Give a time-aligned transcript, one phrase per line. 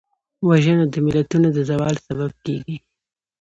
[0.47, 2.77] وژنه د ملتونو د زوال سبب کېږي